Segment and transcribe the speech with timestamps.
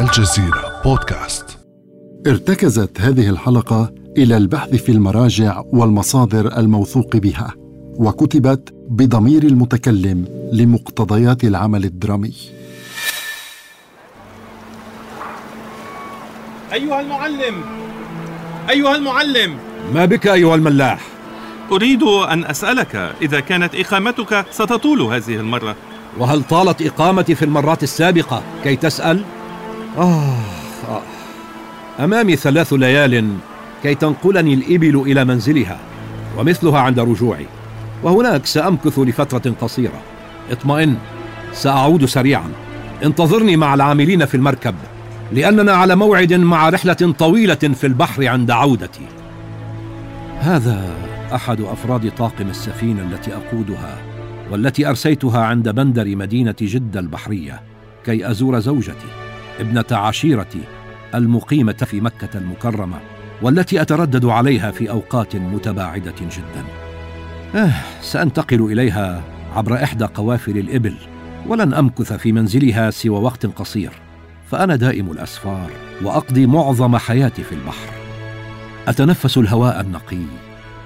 [0.00, 1.58] الجزيرة بودكاست.
[2.26, 7.54] ارتكزت هذه الحلقة إلى البحث في المراجع والمصادر الموثوق بها
[7.98, 12.34] وكتبت بضمير المتكلم لمقتضيات العمل الدرامي.
[16.72, 17.54] أيها المعلم
[18.70, 19.56] أيها المعلم.
[19.94, 21.00] ما بك أيها الملاح؟
[21.72, 25.76] أريد أن أسألك إذا كانت إقامتك ستطول هذه المرة؟
[26.18, 29.24] وهل طالت إقامتي في المرات السابقة؟ كي تسأل؟
[29.96, 30.36] آه,
[30.88, 31.02] آه.
[32.04, 33.32] أمامي ثلاث ليال
[33.82, 35.78] كي تنقلني الإبل إلى منزلها
[36.38, 37.46] ومثلها عند رجوعي.
[38.02, 40.02] وهناك سأمكث لفترة قصيرة.
[40.50, 40.96] اطمئن
[41.52, 42.52] سأعود سريعا.
[43.04, 44.74] انتظرني مع العاملين في المركب
[45.32, 49.06] لأننا على موعد مع رحلة طويلة في البحر عند عودتي.
[50.38, 50.94] هذا
[51.34, 53.98] أحد أفراد طاقم السفينة التي أقودها
[54.50, 57.62] والتي أرسيتها عند بندر مدينة جدة البحرية
[58.04, 59.25] كي أزور زوجتي.
[59.60, 60.60] ابنة عشيرتي
[61.14, 62.98] المقيمة في مكة المكرمة
[63.42, 66.64] والتي أتردد عليها في أوقات متباعدة جدا.
[67.54, 69.22] آه سأنتقل إليها
[69.56, 70.94] عبر إحدى قوافل الإبل
[71.46, 73.92] ولن أمكث في منزلها سوى وقت قصير
[74.50, 75.70] فأنا دائم الأسفار
[76.02, 77.88] وأقضي معظم حياتي في البحر.
[78.88, 80.22] أتنفس الهواء النقي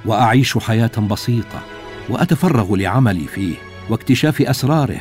[0.07, 1.63] وأعيش حياة بسيطة
[2.09, 3.55] وأتفرغ لعملي فيه
[3.91, 5.01] واكتشاف أسراره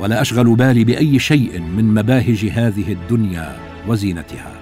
[0.00, 3.56] ولا أشغل بالي بأي شيء من مباهج هذه الدنيا
[3.88, 4.52] وزينتها.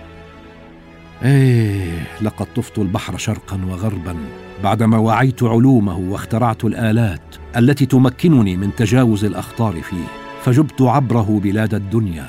[1.24, 4.16] إيه لقد طفت البحر شرقا وغربا
[4.64, 10.06] بعدما وعيت علومه واخترعت الآلات التي تمكنني من تجاوز الأخطار فيه
[10.42, 12.26] فجبت عبره بلاد الدنيا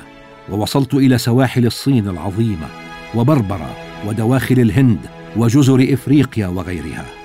[0.51, 2.67] ووصلت إلى سواحل الصين العظيمة
[3.15, 3.75] وبربرة
[4.07, 4.99] ودواخل الهند
[5.37, 7.20] وجزر إفريقيا وغيرها.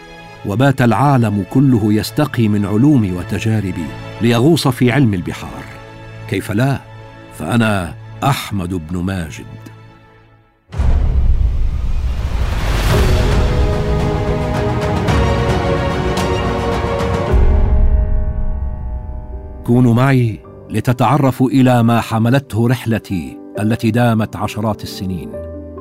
[0.47, 3.87] وبات العالم كله يستقي من علومي وتجاربي
[4.21, 5.65] ليغوص في علم البحار.
[6.29, 6.81] كيف لا؟
[7.39, 7.95] فأنا
[8.25, 9.45] أحمد بن ماجد.
[19.67, 20.41] كونوا معي
[20.71, 25.33] لتتعرفوا إلى ما حملته رحلتي التي دامت عشرات السنين.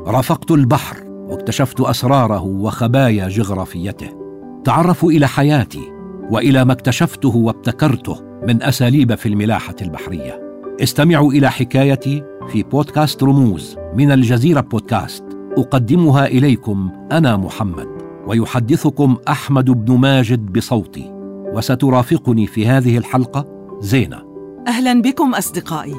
[0.07, 4.24] رافقت البحر واكتشفت أسراره وخبايا جغرافيته.
[4.65, 5.91] تعرفوا إلى حياتي
[6.29, 10.41] وإلى ما اكتشفته وابتكرته من أساليب في الملاحة البحرية.
[10.81, 15.23] استمعوا إلى حكايتي في بودكاست رموز من الجزيرة بودكاست.
[15.57, 17.87] أقدمها إليكم أنا محمد
[18.27, 21.11] ويحدثكم أحمد بن ماجد بصوتي.
[21.53, 23.45] وسترافقني في هذه الحلقة
[23.79, 24.21] زينة.
[24.67, 25.95] أهلا بكم أصدقائي.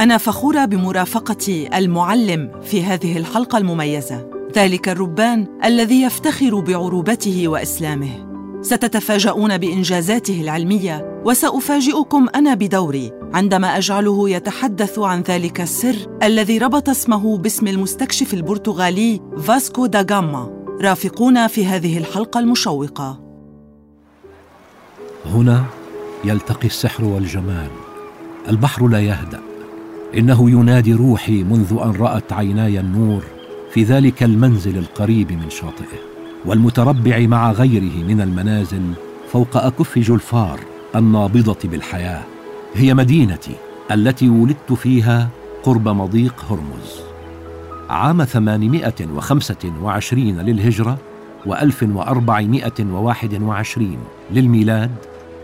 [0.00, 4.37] أنا فخورة بمرافقة المعلم في هذه الحلقة المميزة.
[4.58, 8.28] ذلك الربان الذي يفتخر بعروبته وإسلامه.
[8.62, 17.38] ستتفاجؤون بإنجازاته العلمية وسأفاجئكم أنا بدوري عندما أجعله يتحدث عن ذلك السر الذي ربط اسمه
[17.38, 20.66] باسم المستكشف البرتغالي فاسكو دا غاما.
[20.80, 23.20] رافقونا في هذه الحلقة المشوقة.
[25.26, 25.64] هنا
[26.24, 27.70] يلتقي السحر والجمال.
[28.48, 29.40] البحر لا يهدأ.
[30.14, 33.37] إنه ينادي روحي منذ أن رأت عيناي النور.
[33.70, 35.98] في ذلك المنزل القريب من شاطئه
[36.46, 38.82] والمتربع مع غيره من المنازل
[39.32, 40.60] فوق أكف جلفار
[40.96, 42.22] النابضة بالحياة
[42.74, 43.54] هي مدينتي
[43.90, 45.28] التي ولدت فيها
[45.62, 47.00] قرب مضيق هرمز.
[47.90, 50.98] عام 825 للهجرة
[51.46, 53.80] و1421
[54.30, 54.90] للميلاد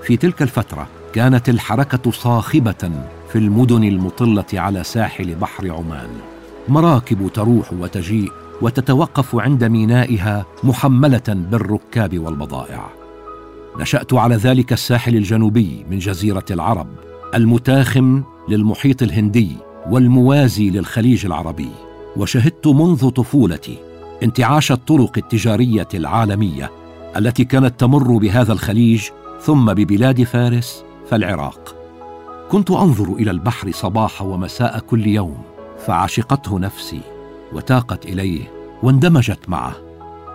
[0.03, 2.91] في تلك الفترة كانت الحركة صاخبة
[3.33, 6.34] في المدن المطلة على ساحل بحر عمان.
[6.69, 8.32] مراكب تروح وتجيء
[8.62, 12.91] وتتوقف عند مينائها محملة بالركاب والبضائع.
[13.80, 16.86] نشأت على ذلك الساحل الجنوبي من جزيرة العرب
[17.34, 19.56] المتاخم للمحيط الهندي
[19.91, 21.70] والموازي للخليج العربي
[22.16, 23.78] وشهدت منذ طفولتي
[24.22, 26.70] انتعاش الطرق التجارية العالمية
[27.16, 29.08] التي كانت تمر بهذا الخليج
[29.41, 31.75] ثم ببلاد فارس فالعراق.
[32.50, 35.53] كنت أنظر إلى البحر صباح ومساء كل يوم
[35.87, 37.00] فعشقته نفسي
[37.53, 38.50] وتاقت إليه
[38.82, 39.75] واندمجت معه.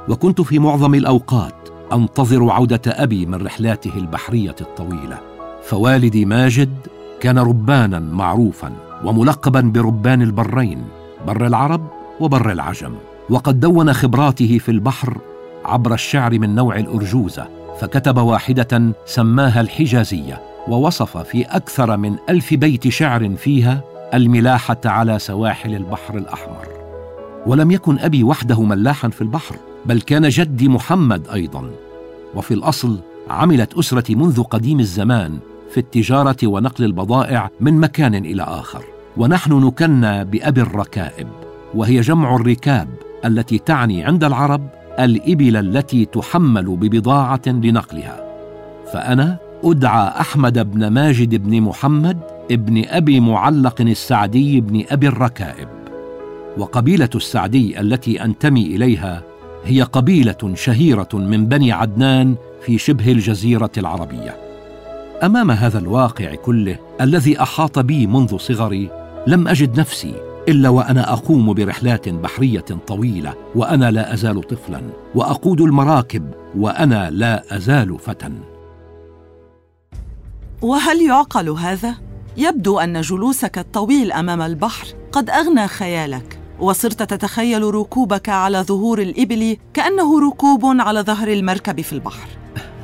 [0.10, 5.20] وكنت في معظم الأوقات أنتظر عودة أبي من رحلاته البحرية الطويلة.
[5.64, 6.78] فوالدي ماجد
[7.20, 8.72] كان ربانا معروفا
[9.04, 10.84] وملقبا بربان البرين
[11.28, 11.88] بر العرب
[12.20, 12.96] وبر العجم.
[13.30, 15.18] وقد دون خبراته في البحر
[15.66, 17.48] عبر الشعر من نوع الأرجوزة
[17.80, 23.82] فكتب واحدة سماها الحجازية ووصف في أكثر من ألف بيت شعر فيها
[24.14, 26.68] الملاحة على سواحل البحر الأحمر.
[27.46, 31.72] ولم يكن أبي وحده ملاحا في البحر بل كان جدي محمد أيضا.
[32.36, 35.40] وفي الأصل عملت أسرتي منذ قديم الزمان
[35.72, 38.84] في التجارة ونقل البضائع من مكان إلى آخر.
[39.18, 41.28] ونحن نكنى بأبي الركائب
[41.76, 42.88] وهي جمع الركاب
[43.26, 44.68] التي تعني عند العرب
[45.00, 48.26] الإبل التي تحمل ببضاعة لنقلها.
[48.94, 52.18] فأنا أدعى أحمد بن ماجد بن محمد
[52.52, 55.68] ابن أبي معلق السعدي بن أبي الركائب.
[56.58, 59.24] وقبيلة السعدي التي أنتمي إليها
[59.66, 64.38] هي قبيلة شهيرة من بني عدنان في شبه الجزيرة العربية.
[65.24, 68.90] أمام هذا الواقع كله الذي أحاط بي منذ صغري
[69.28, 70.14] لم أجد نفسي
[70.48, 74.82] إلا وأنا أقوم برحلات بحرية طويلة وأنا لا أزال طفلا
[75.16, 76.24] وأقود المراكب
[76.58, 78.32] وأنا لا أزال فتى.
[80.62, 81.96] وهل يعقل هذا؟
[82.38, 89.58] يبدو أن جلوسك الطويل أمام البحر قد أغنى خيالك وصرت تتخيل ركوبك على ظهور الإبل
[89.74, 92.28] كأنه ركوب على ظهر المركب في البحر.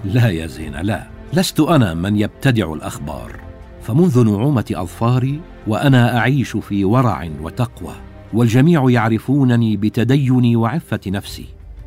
[0.06, 1.08] لا يا زينة لا.
[1.34, 3.40] لست أنا من يبتدع الأخبار.
[3.82, 7.96] فمنذ نعومة أظفاري وأنا أعيش في ورع وتقوى
[8.34, 11.46] والجميع يعرفونني بتديني وعفة نفسي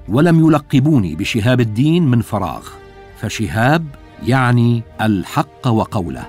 [0.09, 2.69] ولم يلقبوني بشهاب الدين من فراغ.
[3.21, 3.85] فشهاب
[4.27, 6.27] يعني الحق وقوله.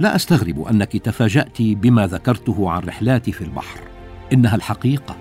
[0.00, 3.80] لا أستغرب أنك تفاجأت بما ذكرته عن رحلاتي في البحر.
[4.32, 5.16] إنها الحقيقة.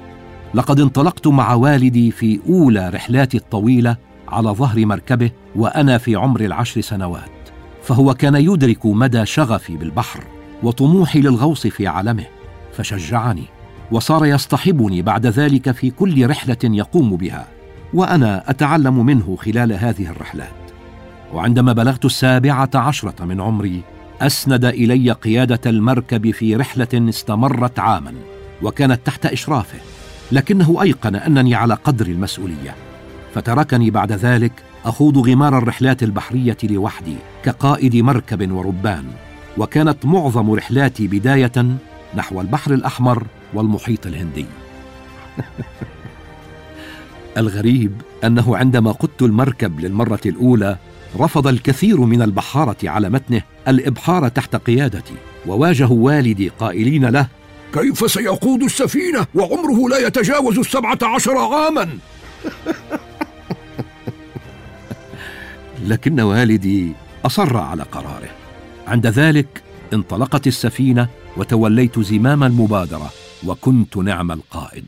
[0.54, 3.98] لقد انطلقت مع والدي في أولى رحلاتي الطويلة
[4.28, 7.30] على ظهر مركبه وأنا في عمر العشر سنوات.
[7.84, 10.24] فهو كان يدرك مدى شغفي بالبحر
[10.64, 12.26] وطموحي للغوص في عالمه.
[12.74, 13.44] فشجعني
[13.92, 17.48] وصار يصطحبني بعد ذلك في كل رحلة يقوم بها.
[17.94, 20.67] وأنا أتعلم منه خلال هذه الرحلات.
[21.34, 23.82] وعندما بلغت السابعة عشرة من عمري
[24.22, 28.14] أسند إلي قيادة المركب في رحلة استمرت عاما
[28.62, 29.80] وكانت تحت إشرافه
[30.32, 32.76] لكنه أيقن أنني على قدر المسؤولية.
[33.36, 34.52] فتركني بعد ذلك
[34.86, 39.06] أخوض غمار الرحلات البحرية لوحدي كقائد مركب وربان
[39.58, 41.78] وكانت معظم رحلاتي بداية
[42.16, 43.24] نحو البحر الأحمر
[43.54, 44.46] والمحيط الهندي.
[47.38, 50.78] الغريب أنه عندما قدت المركب للمرة الأولى
[51.20, 55.16] رفض الكثير من البحارة على متنه الإبحار تحت قيادتي
[55.48, 57.28] وواجهوا والدي قائلين له
[57.74, 61.90] كيف سيقود السفينة وعمره لا يتجاوز السبعة عشر عاما؟
[65.88, 66.92] لكن والدي
[67.26, 68.30] أصر على قراره.
[68.88, 69.64] عند ذلك
[69.94, 71.08] انطلقت السفينة
[71.38, 73.10] وتوليت زمام المبادرة
[73.46, 74.86] وكنت نعم القائد.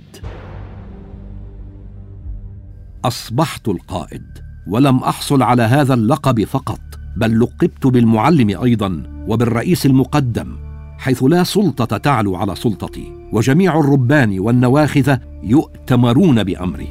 [3.05, 4.48] أصبحت القائد.
[4.69, 6.79] ولم أحصل على هذا اللقب فقط
[7.17, 10.57] بل لقبت بالمعلم أيضا وبالرئيس المقدم
[10.97, 16.87] حيث لا سلطة تعلو على سلطتي وجميع الربان والنواخذ يؤتمرون بأمري.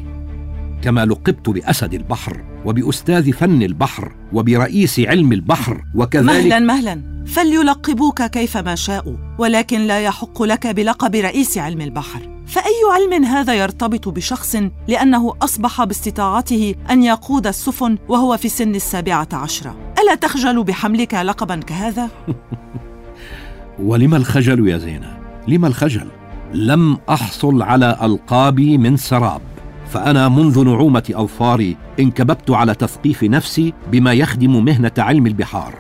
[0.83, 7.25] كما لقبت بأسد البحر وبأستاذ فن البحر وبرئيس علم البحر وكذلك مهلا مهلا.
[7.27, 12.38] فليلقبوك كيفما شاءوا ولكن لا يحق لك بلقب رئيس علم البحر.
[12.49, 14.57] فأي علم هذا يرتبط بشخص
[14.89, 21.57] لأنه أصبح باستطاعته أن يقود السفن وهو في سن السابعة عشره ألا تخجل بحملك لقبا
[21.57, 22.09] كهذا؟
[23.89, 25.19] ولم الخجل يا زينة؟
[25.49, 26.07] لم الخجل؟
[26.55, 29.41] لم أحصل على ألقابي من سراب
[29.87, 35.75] فأنا منذ نعومة أظفاري انكببت على تثقيف نفسي بما يخدم مهنة علم البحار.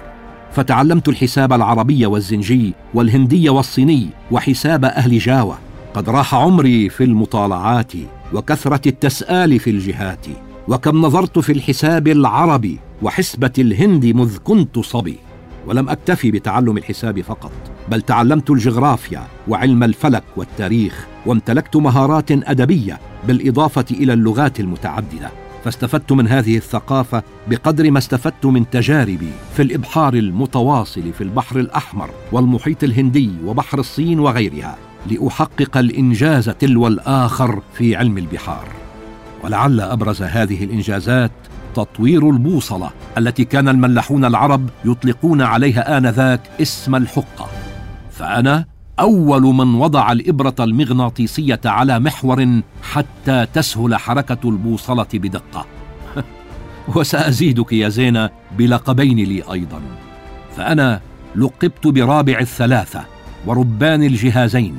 [0.53, 5.68] فتعلمت الحساب العربي والزنجي والهندي والصيني وحساب أهل جاوة.
[5.94, 7.92] قد راح عمري في المطالعات
[8.33, 10.26] وكثرة التسآل في الجهات
[10.68, 15.18] وكم نظرت في الحساب العربي وحسبة الهند مذ كنت صبي.
[15.66, 17.52] ولم أكتفي بتعلم الحساب فقط
[17.88, 25.30] بل تعلمت الجغرافيا وعلم الفلك والتاريخ وامتلكت مهارات أدبية بالإضافة إلى اللغات المتعددة.
[25.64, 32.11] فاستفدت من هذه الثقافة بقدر ما استفدت من تجاربي في الإبحار المتواصل في البحر الأحمر
[32.33, 34.88] والمحيط الهندي وبحر الصين وغيرها.
[35.07, 38.69] لأحقق الإنجاز تلو الآخر في علم البحار.
[39.45, 41.31] ولعل أبرز هذه الإنجازات
[41.75, 47.49] تطوير البوصلة التي كان الملاحون العرب يطلقون عليها آنذاك اسم الحقة.
[48.11, 48.64] فأنا
[49.00, 55.67] أول من وضع الإبرة المغناطيسية على محور حتى تسهل حركة البوصلة بدقة.
[56.97, 59.81] وسأزيدك يا زينة بلقبين لي أيضا.
[60.57, 61.00] فأنا
[61.37, 63.18] لقبت برابع الثلاثة.
[63.49, 64.76] وربان الجهازين.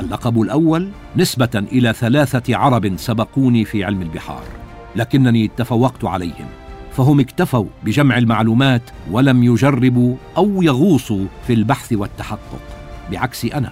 [0.00, 4.42] اللقب الأول نسبة إلى ثلاثة عرب سبقوني في علم البحار
[4.96, 6.46] لكنني تفوقت عليهم
[6.92, 12.60] فهم اكتفوا بجمع المعلومات ولم يجربوا أو يغوصوا في البحث والتحقق
[13.10, 13.70] بعكس أنا.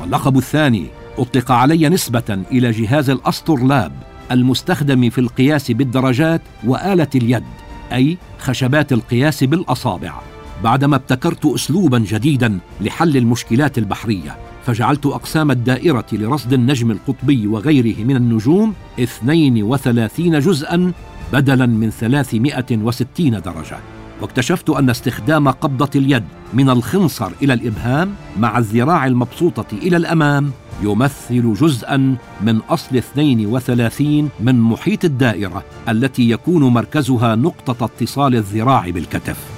[0.00, 0.86] واللقب الثاني
[1.18, 3.92] أطلق علي نسبة إلى جهاز الاسطرلاب
[4.30, 7.44] المستخدم في القياس بالدرجات وآلة اليد
[7.92, 10.37] أي خشبات القياس بالأصابع.
[10.64, 14.36] بعدما ابتكرت اسلوبا جديدا لحل المشكلات البحرية
[14.66, 20.92] فجعلت أقسام الدائرة لرصد النجم القطبي وغيره من النجوم 32 جزءا
[21.32, 23.78] بدلا من 360 درجة.
[24.20, 26.24] واكتشفت أن استخدام قبضة اليد
[26.54, 30.50] من الخنصر إلى الإبهام مع الذراع المبسوطة إلى الأمام
[30.82, 39.57] يمثل جزءا من أصل 32 من محيط الدائرة التي يكون مركزها نقطة اتصال الذراع بالكتف.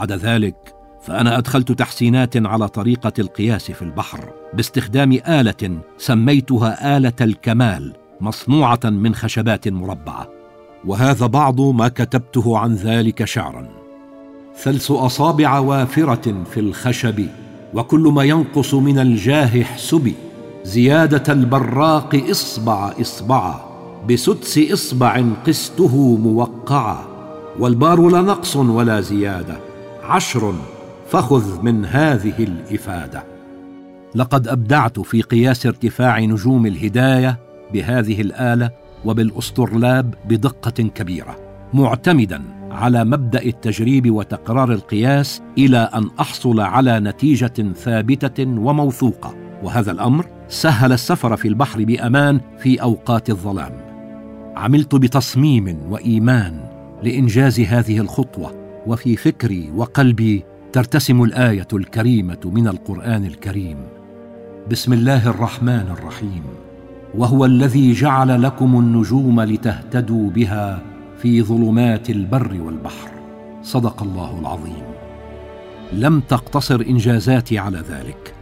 [0.00, 7.92] عدا ذلك فأنا أدخلت تحسينات على طريقة القياس في البحر باستخدام آلة سميتها آلة الكمال
[8.20, 10.28] مصنوعة من خشبات مربعة.
[10.84, 13.68] وهذا بعض ما كتبته عن ذلك شعرا.
[14.56, 17.26] ثلث أصابع وافرة في الخشب
[17.74, 20.14] وكل ما ينقص من الجاه احسبي
[20.64, 23.60] زيادة البراق إصبع إصبعا
[24.08, 27.04] بسدس إصبع قسته موقعا
[27.58, 29.69] والبار لا نقص ولا زيادة.
[30.10, 30.54] عشر
[31.10, 33.24] فخذ من هذه الإفادة.
[34.14, 37.38] لقد أبدعت في قياس ارتفاع نجوم الهداية
[37.72, 38.70] بهذه الآلة
[39.04, 41.36] وبالأسطرلاب بدقة كبيرة
[41.74, 49.34] معتمدا على مبدأ التجريب وتكرار القياس إلى أن أحصل على نتيجة ثابتة وموثوقة.
[49.62, 53.72] وهذا الأمر سهل السفر في البحر بأمان في أوقات الظلام.
[54.56, 56.60] عملت بتصميم وإيمان
[57.02, 63.76] لإنجاز هذه الخطوة وفي فكري وقلبي ترتسم الآية الكريمة من القرآن الكريم.
[64.70, 66.42] بسم الله الرحمن الرحيم.
[67.14, 70.82] وهو الذي جعل لكم النجوم لتهتدوا بها
[71.22, 73.10] في ظلمات البر والبحر.
[73.62, 74.82] صدق الله العظيم.
[75.92, 78.34] لم تقتصر إنجازاتي على ذلك.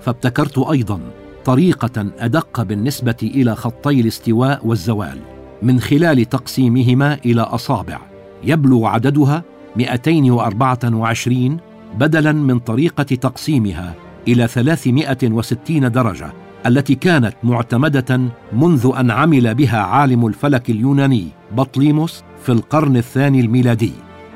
[0.00, 1.00] فابتكرت أيضا
[1.44, 5.18] طريقة أدق بالنسبة إلى خطي الاستواء والزوال
[5.62, 7.98] من خلال تقسيمهما إلى أصابع.
[8.44, 9.44] يبلغ عددها
[9.76, 11.56] 224
[11.98, 13.94] بدلا من طريقة تقسيمها
[14.28, 16.32] إلى 360 درجة
[16.66, 18.20] التي كانت معتمدة
[18.52, 23.92] منذ أن عمل بها عالم الفلك اليوناني بطليموس في القرن الثاني الميلادي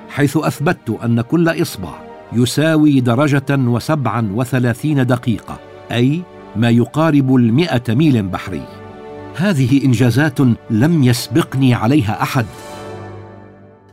[0.09, 1.93] حيث أثبتت أن كل إصبع
[2.33, 5.59] يساوي درجة وسبعا وثلاثين دقيقة
[5.93, 6.23] أي
[6.57, 8.63] ما يقارب المئة ميل بحري.
[9.37, 10.39] هذه إنجازات
[10.71, 12.47] لم يسبقني عليها أحد.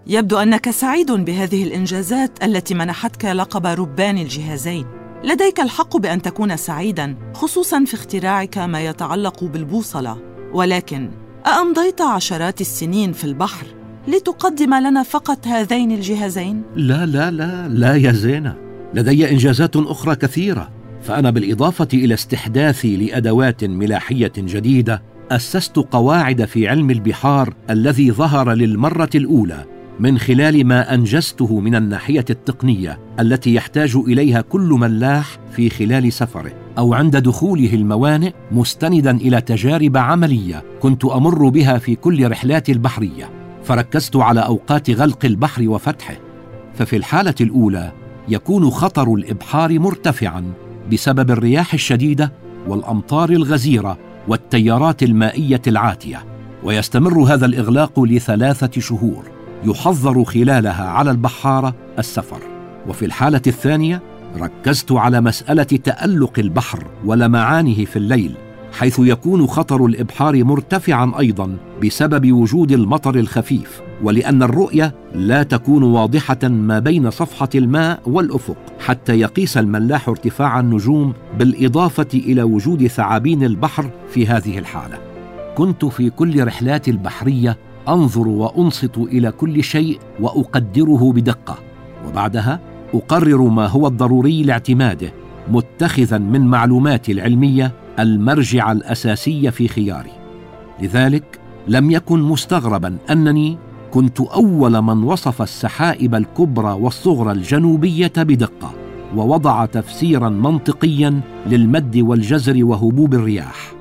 [0.07, 4.85] يبدو أنك سعيد بهذه الإنجازات التي منحتك لقب ربان الجهازين.
[5.23, 10.17] لديك الحق بأن تكون سعيدا خصوصا في اختراعك ما يتعلق بالبوصلة.
[10.53, 11.09] ولكن
[11.45, 13.65] أأمضيت عشرات السنين في البحر
[14.07, 18.55] لتقدم لنا فقط هذين الجهازين؟ لا لا لا لا يا زينة.
[18.93, 20.69] لدي إنجازات أخرى كثيرة.
[21.01, 29.09] فأنا بالإضافة إلى استحداثي لأدوات ملاحية جديدة أسست قواعد في علم البحار الذي ظهر للمرة
[29.15, 29.72] الأولى.
[29.99, 36.51] من خلال ما أنجزته من الناحية التقنية التي يحتاج إليها كل ملاح في خلال سفره
[36.77, 43.29] أو عند دخوله الموانئ مستندا إلى تجارب عملية كنت أمر بها في كل رحلاتي البحرية.
[43.63, 46.15] فركزت على أوقات غلق البحر وفتحه.
[46.75, 47.91] ففي الحالة الأولى
[48.29, 50.43] يكون خطر الإبحار مرتفعا
[50.91, 52.31] بسبب الرياح الشديدة
[52.67, 53.97] والأمطار الغزيرة
[54.27, 56.25] والتيارات المائية العاتية.
[56.63, 59.32] ويستمر هذا الإغلاق لثلاثة شهور.
[59.65, 62.39] يحظر خلالها على البحارة السفر.
[62.87, 64.01] وفي الحالة الثانية
[64.37, 68.35] ركزت على مسألة تألق البحر ولمعانه في الليل
[68.79, 76.39] حيث يكون خطر الإبحار مرتفعا أيضا بسبب وجود المطر الخفيف ولأن الرؤية لا تكون واضحة
[76.43, 83.89] ما بين صفحة الماء والأفق حتى يقيس الملاح ارتفاع النجوم بالإضافة إلى وجود ثعابين البحر
[84.09, 84.97] في هذه الحالة.
[85.55, 87.57] كنت في كل رحلاتي البحرية
[87.89, 91.57] أنظر وأنصت إلى كل شيء وأقدره بدقة
[92.07, 92.59] وبعدها
[92.93, 95.13] أقرر ما هو الضروري لاعتماده
[95.51, 100.11] متخذا من معلوماتي العلمية المرجع الاساسي في خياري.
[100.81, 103.57] لذلك لم يكن مستغربا أنني
[103.91, 108.73] كنت أول من وصف السحائب الكبرى والصغرى الجنوبية بدقة
[109.15, 113.73] ووضع تفسيرا منطقيا للمد والجزر وهبوب الرياح.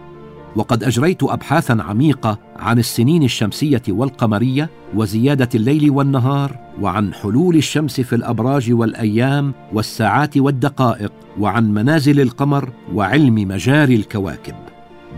[0.57, 8.15] وقد أجريت ابحاثا عميقة عن السنين الشمسية والقمرية وزيادة الليل والنهار وعن حلول الشمس في
[8.15, 14.55] الأبراج والأيام والساعات والدقائق وعن منازل القمر وعلم مجاري الكواكب.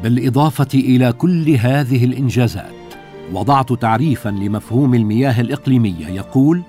[0.03, 2.75] بالإضافة إلى كل هذه الإنجازات
[3.33, 6.62] وضعت تعريفا لمفهوم المياه الإقليمية يقول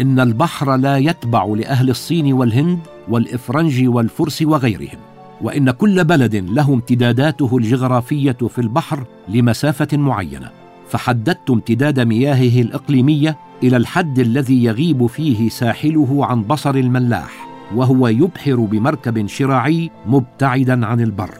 [0.00, 5.13] إن البحر لا يتبع لأهل الصين والهند والإفرنج والفرس وغيرهم.
[5.42, 10.50] وإن كل بلد له امتداداته الجغرافية في البحر لمسافة معينة.
[10.88, 18.54] فحددت امتداد مياهه الإقليمية إلى الحد الذي يغيب فيه ساحله عن بصر الملاح وهو يبحر
[18.54, 21.34] بمركب شراعي مبتعدا عن البر.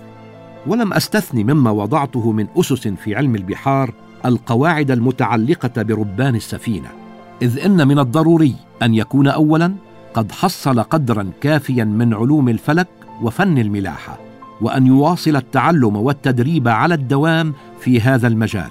[0.66, 3.94] ولم أستثن مما وضعته من أسس في علم البحار
[4.26, 6.88] القواعد المتعلقة بربان السفينة.
[7.42, 9.74] إذ إن من الضروري أن يكون اولا
[10.14, 12.88] قد حصل قدرا كافيا من علوم الفلك
[13.23, 14.18] وفن الملاحة
[14.61, 18.71] وأن يواصل التعلم والتدريب على الدوام في هذا المجال.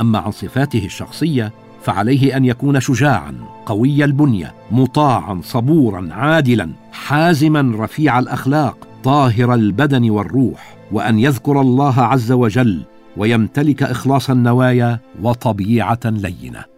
[0.00, 3.34] أما عن صفاته الشخصية فعليه أن يكون شجاعا
[3.66, 12.32] قوي البنية مطاعا صبورا عادلا حازما رفيع الأخلاق طاهر البدن والروح وأن يذكر الله عز
[12.32, 12.82] وجل
[13.16, 16.73] ويمتلك إخلاص النوايا وطبيعة لينة.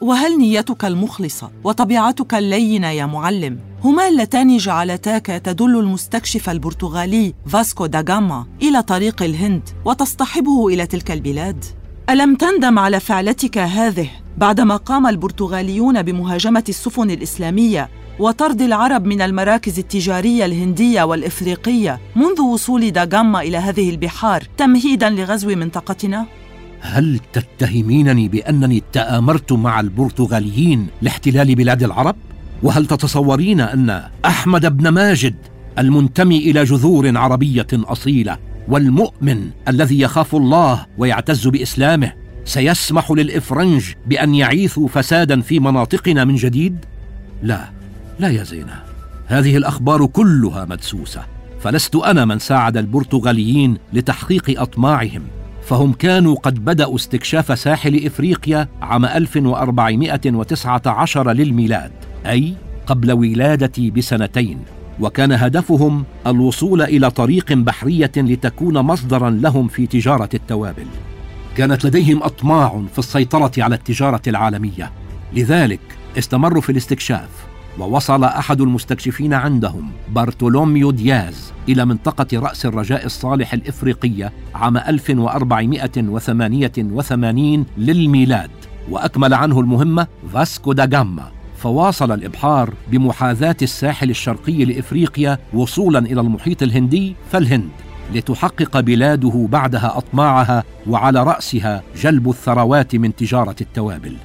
[0.00, 8.04] وهل نيتك المخلصة وطبيعتك اللينة يا معلم؟ هما اللتان جعلتاك تدل المستكشف البرتغالي فاسكو دا
[8.08, 11.64] غاما إلى طريق الهند وتصطحبه إلى تلك البلاد.
[12.10, 17.88] ألم تندم على فعلتك هذه بعدما قام البرتغاليون بمهاجمة السفن الإسلامية
[18.18, 25.48] وطرد العرب من المراكز التجارية الهندية والإفريقية منذ وصول داغاما إلى هذه البحار تمهيدا لغزو
[25.48, 26.26] منطقتنا؟
[26.80, 32.16] هل تتهمينني بأنني تآمرت مع البرتغاليين لاحتلال بلاد العرب؟
[32.62, 35.34] وهل تتصورين أن أحمد بن ماجد
[35.78, 42.12] المنتمي إلى جذور عربية أصيلة والمؤمن الذي يخاف الله ويعتز بإسلامه
[42.44, 46.84] سيسمح للإفرنج بأن يعيثوا فسادا في مناطقنا من جديد؟
[47.42, 47.70] لا
[48.18, 48.82] لا يا زينة.
[49.26, 51.24] هذه الأخبار كلها مدسوسة
[51.60, 55.22] فلست أنا من ساعد البرتغاليين لتحقيق أطماعهم.
[55.68, 61.92] فهم كانوا قد بدأوا استكشاف ساحل إفريقيا عام 1419 للميلاد
[62.26, 62.54] أي
[62.86, 64.58] قبل ولادتي بسنتين
[65.00, 70.86] وكان هدفهم الوصول إلى طريق بحرية لتكون مصدرا لهم في تجارة التوابل.
[71.56, 74.92] كانت لديهم أطماع في السيطرة على التجارة العالمية
[75.32, 75.80] لذلك
[76.18, 77.47] استمروا في الاستكشاف.
[77.78, 88.50] ووصل أحد المستكشفين عندهم بارتولوميو دياز إلى منطقة رأس الرجاء الصالح الإفريقية عام 1488 للميلاد
[88.90, 96.62] وأكمل عنه المهمة فاسكو دا جاما فواصل الإبحار بمحاذاة الساحل الشرقي لإفريقيا وصولا إلى المحيط
[96.62, 97.68] الهندي فالهند
[98.14, 104.16] لتحقق بلاده بعدها أطماعها وعلى رأسها جلب الثروات من تجارة التوابل.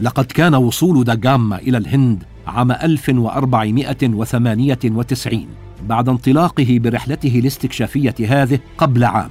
[0.00, 5.46] لقد كان وصول داغاما إلى الهند عام 1498
[5.82, 9.30] بعد انطلاقه برحلته الاستكشافية هذه قبل عام.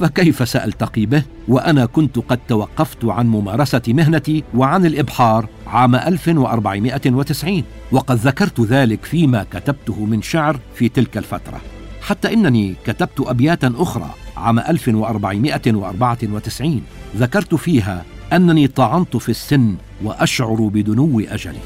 [0.00, 8.16] فكيف سألتقي به؟ وأنا كنت قد توقفت عن ممارسة مهنتي وعن الإبحار عام 1490 وقد
[8.16, 11.60] ذكرت ذلك فيما كتبته من شعر في تلك الفترة.
[12.00, 16.82] حتى إنني كتبت أبياتا أخرى عام 1494
[17.16, 21.58] ذكرت فيها أنني طعنت في السن وأشعر بدنو أجلي.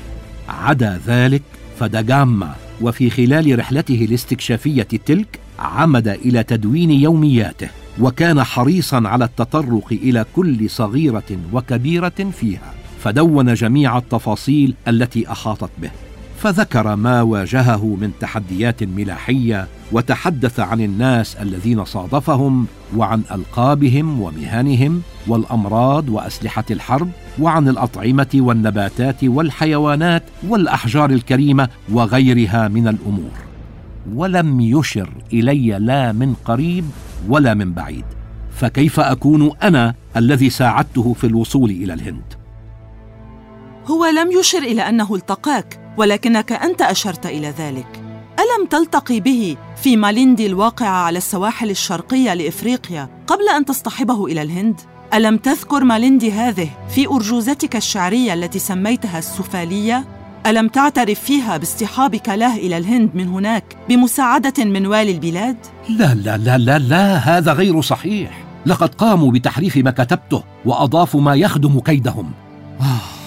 [0.49, 1.43] عدا ذلك
[1.79, 7.69] فدجاما وفي خلال رحلته الاستكشافية تلك عمد إلى تدوين يومياته
[8.01, 15.91] وكان حريصا على التطرق إلى كل صغيرة وكبيرة فيها فدون جميع التفاصيل التي أحاطت به.
[16.43, 26.09] فذكر ما واجهه من تحديات ملاحية وتحدث عن الناس الذين صادفهم وعن ألقابهم ومهنهم والأمراض
[26.09, 27.09] وأسلحة الحرب
[27.41, 33.33] وعن الأطعمة والنباتات والحيوانات والأحجار الكريمة وغيرها من الأمور.
[34.15, 36.85] ولم يشر إلي لا من قريب
[37.29, 38.05] ولا من بعيد.
[38.53, 42.35] فكيف أكون أنا الذي ساعدته في الوصول إلى الهند؟
[43.87, 45.82] هو لم يشر إلى أنه التقاك.
[45.97, 48.03] ولكنك أنت أشرت إلى ذلك.
[48.39, 54.81] ألم تلتقي به في ماليندي الواقعه على السواحل الشرقية لإفريقيا قبل أن تصطحبه إلى الهند؟
[55.15, 60.05] ألم تذكر ماليندي هذه في أرجوزتك الشعرية التي سميتها السفالية؟
[60.47, 65.57] ألم تعترف فيها باصطحابك له إلى الهند من هناك بمساعدة من والي البلاد؟
[65.89, 68.45] لا لا لا لا لا هذا غير صحيح.
[68.67, 72.33] لقد قاموا بتحريف ما كتبته وأضافوا ما يخدم كيدهم.
[72.81, 73.22] آه.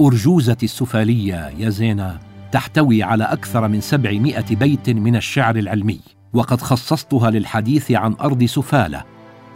[0.00, 2.18] أرجوزة السفالية يا زينة
[2.52, 6.00] تحتوي على أكثر من سبعمائة بيت من الشعر العلمي
[6.32, 9.04] وقد خصصتها للحديث عن أرض سفالة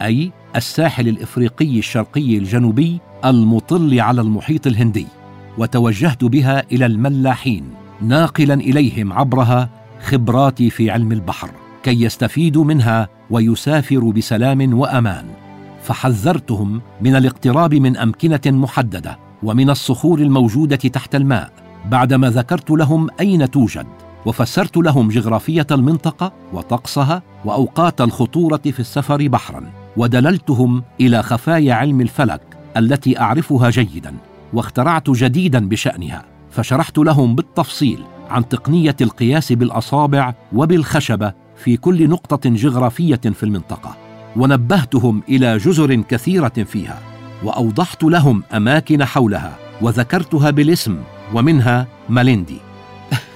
[0.01, 5.07] أي الساحل الإفريقي الشرقي الجنوبي المطل على المحيط الهندي
[5.57, 7.63] وتوجهت بها إلى الملاحين
[8.01, 9.69] ناقلا إليهم عبرها
[10.01, 11.51] خبراتي في علم البحر
[11.83, 15.25] كي يستفيدوا منها ويسافروا بسلام وأمان
[15.83, 19.26] فحذرتهم من الاقتراب من أمكنة محددة.
[19.43, 21.51] ومن الصخور الموجودة تحت الماء
[21.89, 23.87] بعدما ذكرت لهم أين توجد
[24.25, 29.63] وفسرت لهم جغرافية المنطقة وطقسها وأوقات الخطورة في السفر بحرا
[29.97, 32.41] ودللتهم إلى خفايا علم الفلك
[32.77, 34.13] التي أعرفها جيدا
[34.53, 43.15] واخترعت جديدا بشأنها فشرحت لهم بالتفصيل عن تقنية القياس بالأصابع وبالخشبة في كل نقطة جغرافية
[43.15, 43.97] في المنطقة
[44.35, 47.16] ونبهتهم إلى جزر كثيرة فيها.
[47.43, 50.97] وأوضحت لهم أماكن حولها وذكرتها بالاسم
[51.33, 52.57] ومنها ماليندي.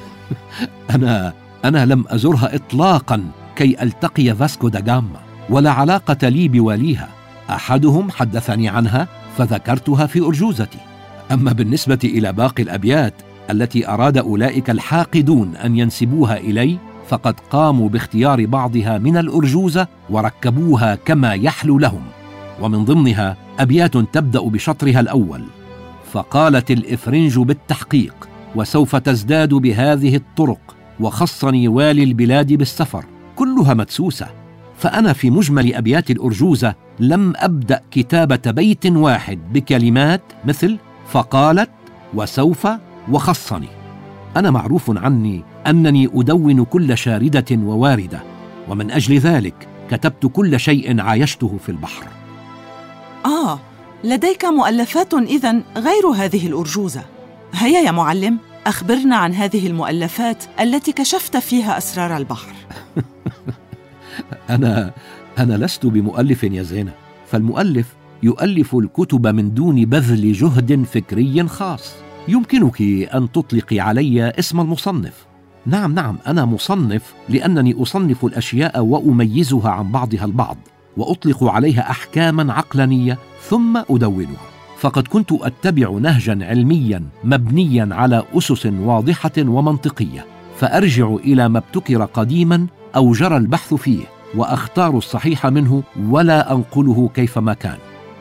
[0.96, 1.34] أنا
[1.66, 3.24] أنا لم أزرها اطلاقا
[3.56, 7.08] كي ألتقي فاسكو دا جاما ولا علاقة لي بواليها.
[7.50, 10.80] أحدهم حدثني عنها فذكرتها في أرجوزتي.
[11.32, 13.14] أما بالنسبة إلى باقي الأبيات
[13.50, 16.78] التي أراد أولئك الحاقدون أن ينسبوها إلي
[17.10, 22.02] فقد قاموا باختيار بعضها من الأرجوزة وركبوها كما يحلو لهم.
[22.62, 25.43] ومن ضمنها أبيات تبدأ بشطرها الأول
[26.12, 34.28] فقالت الإفرنج بالتحقيق وسوف تزداد بهذه الطرق وخصني والي البلاد بالسفر كلها مدسوسة
[34.78, 41.69] فأنا في مجمل أبيات الأرجوزة لم أبدأ كتابة بيت واحد بكلمات مثل فقالت
[42.13, 42.67] وسوف
[43.12, 43.67] وخصني.
[44.38, 48.24] أنا معروف عني أنني أدون كل شاردة وواردة
[48.69, 52.21] ومن أجل ذلك كتبت كل شيء عايشته في البحر.
[53.26, 53.60] آه
[54.04, 57.06] لديك مؤلفات اذا غير هذه الأرجوزة.
[57.54, 62.54] هيا يا معلم أخبرنا عن هذه المؤلفات التي كشفت فيها أسرار البحر.
[64.50, 64.92] أنا
[65.40, 66.94] أنا لست بمؤلف يا زينه
[67.28, 71.94] فالمؤلف يؤلف الكتب من دون بذل جهد فكري خاص.
[72.28, 72.82] يمكنك
[73.14, 75.26] أن تطلقي علي اسم المصنف.
[75.66, 80.58] نعم نعم أنا مصنف لأنني أصنف الأشياء وأميزها عن بعضها البعض.
[80.97, 84.51] وأطلق عليها أحكاما عقلانية ثم أدونها.
[84.80, 90.25] فقد كنت أتبع نهجا علميا مبنيا على أسس واضحة ومنطقية
[90.58, 94.04] فأرجع إلى ما ابتكر قديما أو جرى البحث فيه
[94.36, 97.77] وأختار الصحيح منه ولا أنقله كيفما كان.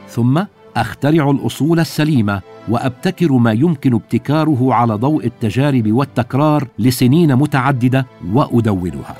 [0.08, 0.42] ثم
[0.76, 9.16] أخترع الأصول السليمة وأبتكر ما يمكن ابتكاره على ضوء التجارب والتكرار لسنين متعددة وأدونها.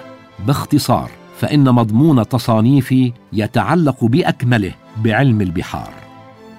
[0.46, 1.10] باختصار
[1.40, 4.72] فإن مضمون تصانيفي يتعلق بأكمله
[5.04, 5.90] بعلم البحار.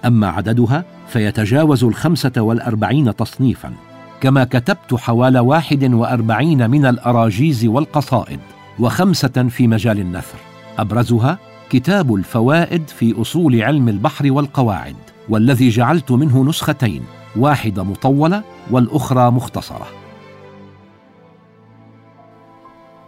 [0.06, 3.74] أما عددها فيتجاوز الخمسة والأربعين تصنيفا
[4.22, 8.39] كما كتبت حوالي واحد وأربعين من الأراجيز والقصائد
[8.80, 10.38] وخمسة في مجال النثر.
[10.80, 11.38] أبرزها
[11.70, 14.96] كتاب الفوائد في أصول علم البحر والقواعد
[15.30, 17.04] والذي جعلت منه نسختين
[17.36, 19.88] واحدة مطولة والأخرى مختصرة.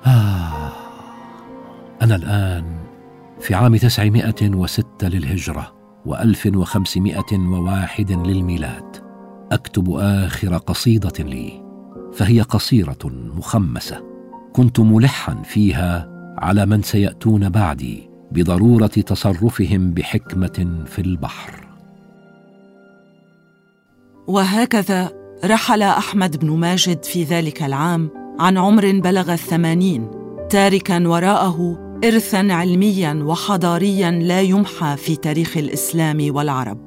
[0.05, 0.42] آه.
[2.15, 2.77] الآن
[3.39, 5.73] في عام تسعمائة وستة للهجرة
[6.05, 8.97] وألف وخمسمائة وواحد للميلاد
[9.51, 11.63] أكتب آخر قصيدة لي
[12.13, 12.97] فهي قصيرة
[13.37, 14.03] مخمسة.
[14.53, 21.67] كنت ملحا فيها على من سيأتون بعدي بضرورة تصرفهم بحكمة في البحر.
[24.27, 25.11] وهكذا
[25.45, 30.11] رحل أحمد بن ماجد في ذلك العام عن عمر بلغ الثمانين
[30.49, 36.77] تاركا وراءه ارثا علميا وحضاريا لا يمحى في تاريخ الإسلام والعرب.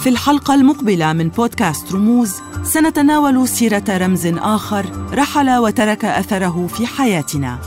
[0.00, 7.58] في الحلقة المقبلة من بودكاست رموز سنتناول سيرة رمز آخر رحل وترك أثره في حياتنا.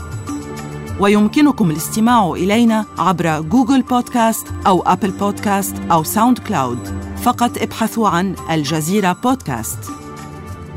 [1.00, 8.34] ويمكنكم الاستماع إلينا عبر جوجل بودكاست أو ابل بودكاست أو ساوند كلاود فقط ابحثوا عن
[8.50, 9.78] الجزيرة بودكاست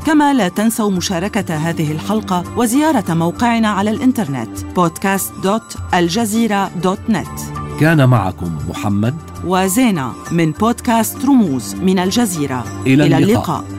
[0.06, 7.40] كما لا تنسوا مشاركة هذه الحلقة وزيارة موقعنا على الإنترنت podcast.aljazeera.net
[7.80, 13.60] كان معكم محمد وزينة من بودكاست رموز من الجزيرة إلى إلى اللقاء.
[13.60, 13.75] اللقاء.